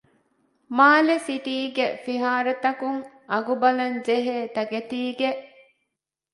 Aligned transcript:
މާލެ 0.77 1.15
ސިޓީގެ 1.27 1.85
ފިހާރަތަކުން 2.03 2.99
އަގުބަލަންޖެހޭ 3.31 4.37
ތަކެތީގެ 4.55 5.29